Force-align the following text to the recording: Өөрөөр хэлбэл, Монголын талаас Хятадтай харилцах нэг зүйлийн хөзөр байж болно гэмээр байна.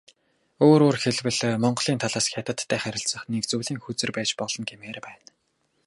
Өөрөөр 0.67 0.97
хэлбэл, 1.03 1.39
Монголын 1.63 1.97
талаас 2.03 2.25
Хятадтай 2.33 2.79
харилцах 2.81 3.21
нэг 3.31 3.43
зүйлийн 3.49 3.79
хөзөр 3.81 4.11
байж 4.15 4.29
болно 4.39 4.63
гэмээр 4.69 4.99
байна. 5.07 5.27